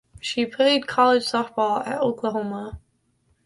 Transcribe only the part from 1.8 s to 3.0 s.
at Oklahoma.